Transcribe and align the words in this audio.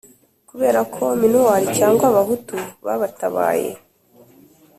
kubera 0.49 0.79
ko 0.93 1.03
minuar 1.19 1.61
cyangwa 1.77 2.03
abahutu 2.11 2.55
babatabaye 2.85 3.71